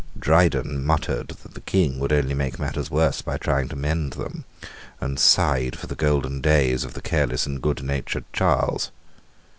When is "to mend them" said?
3.67-4.45